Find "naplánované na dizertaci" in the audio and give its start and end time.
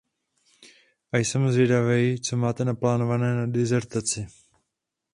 2.65-4.27